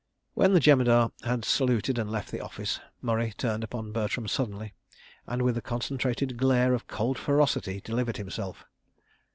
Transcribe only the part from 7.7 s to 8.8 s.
delivered himself.